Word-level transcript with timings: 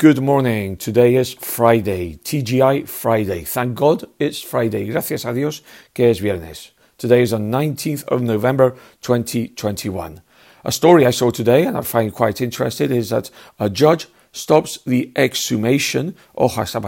Good 0.00 0.22
morning. 0.22 0.78
Today 0.78 1.16
is 1.16 1.34
Friday, 1.34 2.16
TGI 2.24 2.88
Friday. 2.88 3.44
Thank 3.44 3.74
God 3.74 4.06
it's 4.18 4.40
Friday. 4.40 4.88
Gracias 4.88 5.26
a 5.26 5.34
Dios 5.34 5.60
que 5.92 6.06
es 6.06 6.20
viernes. 6.20 6.70
Today 6.96 7.20
is 7.20 7.32
the 7.32 7.36
19th 7.36 8.04
of 8.04 8.22
November 8.22 8.70
2021. 9.02 10.22
A 10.64 10.72
story 10.72 11.04
I 11.04 11.10
saw 11.10 11.30
today 11.30 11.66
and 11.66 11.76
I 11.76 11.82
find 11.82 12.14
quite 12.14 12.40
interesting 12.40 12.90
is 12.90 13.10
that 13.10 13.30
a 13.58 13.68
judge 13.68 14.08
stops 14.32 14.78
the 14.86 15.12
exhumation, 15.16 16.14
oja 16.34 16.62
esa 16.62 16.80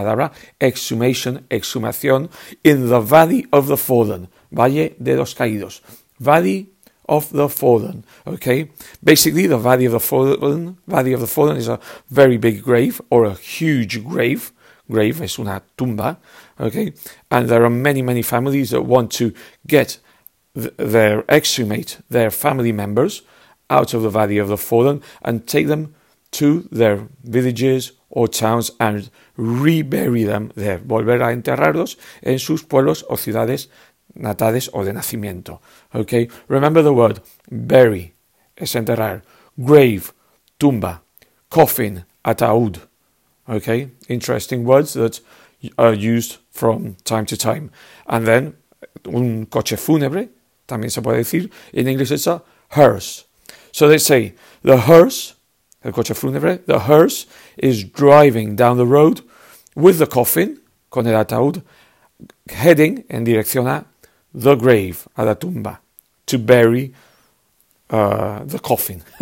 exhumation, 0.59 1.41
exhumación, 1.51 2.31
in 2.65 2.89
the 2.89 3.01
Valley 3.01 3.45
of 3.53 3.67
the 3.67 3.77
Fallen, 3.77 4.29
Valle 4.51 4.95
de 4.99 5.17
los 5.19 5.35
Caídos. 5.35 5.83
Valley 6.19 6.71
of 7.13 7.29
the 7.31 7.49
fallen. 7.49 8.05
Okay, 8.27 8.71
basically, 9.05 9.47
the 9.47 9.59
Valley 9.59 9.85
of 9.85 9.93
the 9.93 10.01
Fallen, 10.01 10.79
Valley 10.87 11.13
of 11.13 11.21
the 11.21 11.27
Fallen 11.27 11.59
is 11.59 11.69
a 11.69 11.79
very 12.09 12.39
big 12.39 12.63
grave 12.63 13.03
or 13.11 13.25
a 13.25 13.35
huge 13.35 14.03
grave. 14.03 14.51
Grave 14.91 15.21
es 15.21 15.39
una 15.39 15.63
tumba. 15.77 16.17
Okay, 16.59 16.93
and 17.31 17.49
there 17.49 17.65
are 17.65 17.71
many, 17.71 18.01
many 18.01 18.23
families 18.23 18.71
that 18.71 18.83
want 18.83 19.13
to 19.13 19.33
get 19.67 19.99
th- 20.55 20.75
their 20.77 21.23
exhumate 21.25 22.01
their 22.09 22.31
family 22.31 22.73
members 22.73 23.23
out 23.69 23.93
of 23.95 24.03
the 24.03 24.11
Valley 24.11 24.39
of 24.39 24.49
the 24.49 24.57
Fallen 24.57 25.03
and 25.21 25.47
take 25.47 25.67
them 25.67 25.95
to 26.31 26.67
their 26.73 27.09
villages 27.25 27.93
or 28.09 28.27
towns 28.27 28.71
and 28.81 29.11
rebury 29.37 30.25
them 30.25 30.51
there. 30.55 30.79
Volver 30.79 31.21
a 31.21 31.33
enterrarlos 31.33 31.99
en 32.23 32.39
sus 32.39 32.63
pueblos 32.63 33.05
o 33.09 33.17
ciudades 33.17 33.69
natales 34.15 34.71
o 34.73 34.85
de 34.85 34.93
nacimiento. 34.93 35.61
Okay? 35.95 36.29
Remember 36.49 36.83
the 36.83 36.93
word 36.93 37.21
bury, 37.51 38.15
es 38.57 38.75
enterrar. 38.75 39.23
Grave, 39.59 40.13
tumba. 40.59 41.03
Coffin, 41.51 42.05
ataúd. 42.25 42.81
Okay? 43.49 43.91
Interesting 44.09 44.65
words 44.65 44.95
that 44.95 45.21
are 45.79 45.95
used 45.95 46.39
from 46.51 46.97
time 47.05 47.27
to 47.27 47.37
time. 47.37 47.71
And 48.07 48.27
then, 48.27 48.57
un 49.07 49.47
coche 49.47 49.77
fúnebre, 49.77 50.29
también 50.67 50.91
se 50.91 51.03
puede 51.03 51.19
decir. 51.19 51.51
In 51.73 51.89
English 51.89 52.11
it's 52.11 52.27
a 52.27 52.43
hearse. 52.71 53.25
So 53.73 53.89
they 53.89 53.99
say, 53.99 54.35
the 54.63 54.79
hearse, 54.79 55.35
el 55.85 55.93
coche 55.93 56.15
fúnebre, 56.15 56.65
the 56.67 56.81
hearse 56.81 57.27
is 57.57 57.85
driving 57.85 58.57
down 58.57 58.77
the 58.77 58.87
road 58.87 59.23
with 59.75 59.99
the 59.99 60.07
coffin, 60.07 60.61
con 60.91 61.07
el 61.07 61.15
ataúd, 61.15 61.63
heading 62.49 63.05
en 63.09 63.25
dirección 63.25 63.67
a 63.67 63.87
the 64.35 64.55
grave, 64.55 65.07
a 65.17 65.25
la 65.25 65.35
tumba, 65.35 65.81
to 66.27 66.39
bury 66.39 66.93
uh, 67.91 68.43
the 68.45 68.59
coffin. 68.59 69.03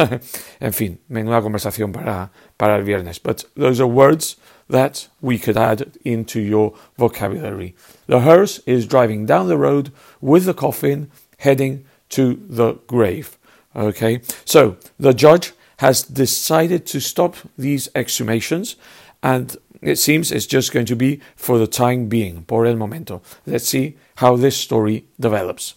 en 0.61 0.72
fin, 0.72 0.98
menuda 1.11 1.42
conversación 1.42 1.92
para, 1.92 2.30
para 2.56 2.77
el 2.77 2.84
viernes. 2.84 3.19
But 3.22 3.44
those 3.56 3.81
are 3.81 3.86
words 3.86 4.36
that 4.69 5.08
we 5.20 5.38
could 5.38 5.56
add 5.56 5.98
into 6.05 6.41
your 6.41 6.75
vocabulary. 6.97 7.75
The 8.06 8.20
hearse 8.20 8.61
is 8.66 8.86
driving 8.86 9.27
down 9.27 9.48
the 9.48 9.58
road 9.58 9.92
with 10.20 10.44
the 10.44 10.55
coffin 10.55 11.11
heading 11.38 11.84
to 12.11 12.41
the 12.48 12.75
grave. 12.86 13.36
Okay, 13.75 14.20
so 14.44 14.77
the 14.98 15.14
judge 15.14 15.53
has 15.78 16.03
decided 16.03 16.86
to 16.86 17.00
stop 17.00 17.36
these 17.56 17.88
exhumations 17.94 18.77
and 19.22 19.56
it 19.82 19.96
seems 19.96 20.30
it's 20.30 20.46
just 20.46 20.72
going 20.72 20.86
to 20.86 20.96
be 20.96 21.20
for 21.36 21.58
the 21.58 21.66
time 21.66 22.08
being, 22.08 22.42
por 22.44 22.66
el 22.66 22.76
momento. 22.76 23.22
Let's 23.46 23.68
see 23.68 23.96
how 24.16 24.36
this 24.36 24.56
story 24.56 25.04
develops. 25.18 25.74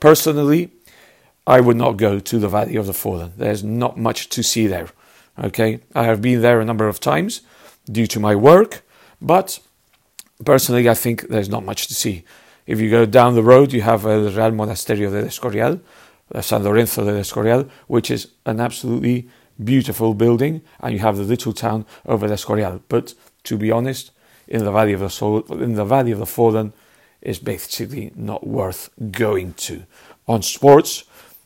Personally, 0.00 0.70
I 1.46 1.60
would 1.60 1.76
not 1.76 1.96
go 1.96 2.18
to 2.18 2.38
the 2.38 2.48
Valley 2.48 2.76
of 2.76 2.86
the 2.86 2.92
Fallen. 2.92 3.32
There's 3.36 3.64
not 3.64 3.98
much 3.98 4.28
to 4.30 4.42
see 4.42 4.66
there. 4.66 4.88
Okay, 5.42 5.80
I 5.94 6.04
have 6.04 6.20
been 6.20 6.42
there 6.42 6.60
a 6.60 6.64
number 6.64 6.88
of 6.88 7.00
times 7.00 7.42
due 7.90 8.06
to 8.06 8.20
my 8.20 8.34
work, 8.34 8.82
but 9.20 9.58
personally, 10.44 10.88
I 10.88 10.94
think 10.94 11.28
there's 11.28 11.48
not 11.48 11.64
much 11.64 11.86
to 11.88 11.94
see. 11.94 12.24
If 12.66 12.80
you 12.80 12.90
go 12.90 13.06
down 13.06 13.34
the 13.34 13.42
road, 13.42 13.72
you 13.72 13.82
have 13.82 14.06
El 14.06 14.30
Real 14.30 14.52
Monasterio 14.52 15.10
del 15.10 15.24
Escorial, 15.24 15.80
San 16.40 16.62
Lorenzo 16.62 17.04
del 17.04 17.16
Escorial, 17.16 17.68
which 17.86 18.10
is 18.10 18.28
an 18.46 18.60
absolutely 18.60 19.28
beautiful 19.64 20.14
building, 20.14 20.62
and 20.80 20.92
you 20.92 21.00
have 21.00 21.16
the 21.16 21.22
little 21.22 21.52
town 21.52 21.86
of 22.04 22.22
El 22.22 22.30
Escorial. 22.30 22.80
But 22.88 23.14
to 23.44 23.56
be 23.56 23.70
honest, 23.70 24.10
in 24.48 24.64
the 24.64 24.72
Valley 24.72 24.92
of 24.92 25.00
the 25.00 25.54
in 25.62 25.74
the 25.74 25.84
Valley 25.84 26.12
of 26.12 26.18
the 26.18 26.26
Fallen, 26.26 26.72
is 27.20 27.38
basically 27.38 28.12
not 28.16 28.46
worth 28.46 28.90
going 29.10 29.54
to. 29.54 29.84
On 30.26 30.42
sports, 30.42 31.04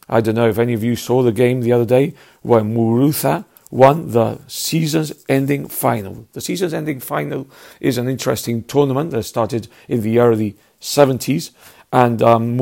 I 0.09 0.21
don't 0.21 0.35
know 0.35 0.49
if 0.49 0.59
any 0.59 0.73
of 0.73 0.85
you 0.85 0.97
saw 0.97 1.23
the 1.23 1.33
game 1.33 1.61
the 1.61 1.73
other 1.73 1.85
day 1.85 2.15
where 2.43 2.63
Muguruza 2.63 3.45
won 3.71 4.13
the 4.13 4.39
season's 4.47 5.13
ending 5.29 5.69
final. 5.69 6.27
The 6.33 6.41
season's 6.41 6.73
ending 6.73 7.01
final 7.01 7.49
is 7.81 7.99
an 7.99 8.09
interesting 8.09 8.63
tournament 8.65 9.11
that 9.11 9.25
started 9.25 9.69
in 9.89 10.03
the 10.03 10.19
early 10.19 10.57
70s, 10.81 11.51
and 11.93 12.23
um, 12.23 12.59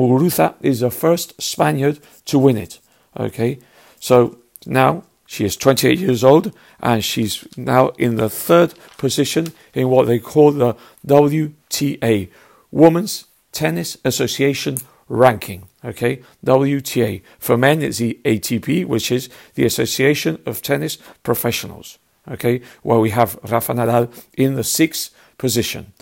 is 0.61 0.79
the 0.79 0.91
first 0.91 1.41
Spaniard 1.41 1.99
to 2.25 2.39
win 2.39 2.57
it. 2.57 2.79
Okay, 3.17 3.59
so 3.99 4.39
now 4.65 5.03
she 5.25 5.45
is 5.45 5.57
28 5.57 5.99
years 5.99 6.23
old 6.23 6.53
and 6.79 7.03
she's 7.03 7.47
now 7.57 7.89
in 7.97 8.15
the 8.15 8.29
third 8.29 8.73
position 8.97 9.53
in 9.73 9.89
what 9.89 10.07
they 10.07 10.19
call 10.19 10.51
the 10.51 10.75
WTA, 11.05 12.29
Women's 12.71 13.25
Tennis 13.51 13.97
Association 14.05 14.77
ranking. 15.07 15.67
Okay, 15.83 16.21
WTA. 16.43 17.21
For 17.39 17.57
men, 17.57 17.81
it's 17.81 17.99
the 17.99 18.19
ATP, 18.25 18.85
which 18.85 19.11
is 19.11 19.29
the 19.53 19.65
Association 19.65 20.41
of 20.45 20.61
Tennis 20.61 20.97
Professionals. 21.23 21.99
Okay, 22.29 22.61
where 22.81 22.99
we 22.99 23.11
have 23.11 23.39
Rafa 23.43 23.73
Nadal 23.73 24.11
in 24.33 24.55
the 24.55 24.63
sixth 24.63 25.13
position. 25.37 25.93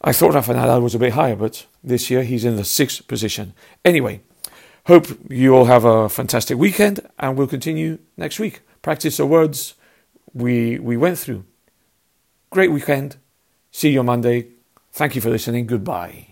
I 0.00 0.12
thought 0.12 0.34
Rafa 0.34 0.54
Nadal 0.54 0.82
was 0.82 0.94
a 0.94 0.98
bit 0.98 1.12
higher, 1.12 1.36
but 1.36 1.66
this 1.82 2.10
year 2.10 2.22
he's 2.22 2.44
in 2.44 2.56
the 2.56 2.64
sixth 2.64 3.06
position. 3.08 3.54
Anyway, 3.84 4.20
hope 4.88 5.06
you 5.28 5.54
all 5.54 5.66
have 5.66 5.84
a 5.84 6.08
fantastic 6.08 6.58
weekend, 6.58 7.00
and 7.18 7.36
we'll 7.36 7.46
continue 7.46 7.98
next 8.16 8.40
week. 8.40 8.62
Practice 8.82 9.18
the 9.18 9.26
words 9.26 9.74
we 10.32 10.78
we 10.78 10.96
went 10.96 11.18
through. 11.18 11.44
Great 12.50 12.72
weekend. 12.72 13.16
See 13.70 13.90
you 13.90 14.00
on 14.00 14.06
Monday. 14.06 14.48
Thank 14.92 15.14
you 15.14 15.20
for 15.20 15.30
listening. 15.30 15.66
Goodbye. 15.66 16.27